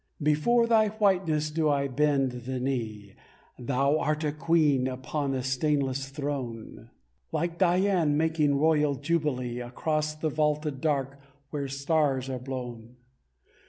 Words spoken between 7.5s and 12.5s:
Dian making royal jubilee, Across the vaulted dark where stars are